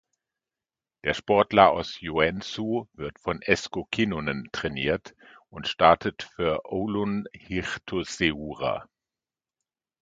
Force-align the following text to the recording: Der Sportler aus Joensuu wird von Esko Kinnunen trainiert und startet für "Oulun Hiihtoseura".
Der 1.03 1.13
Sportler 1.13 1.69
aus 1.69 1.97
Joensuu 2.01 2.85
wird 2.93 3.19
von 3.19 3.39
Esko 3.43 3.85
Kinnunen 3.91 4.49
trainiert 4.51 5.15
und 5.51 5.67
startet 5.67 6.23
für 6.23 6.61
"Oulun 6.65 7.27
Hiihtoseura". 7.35 8.89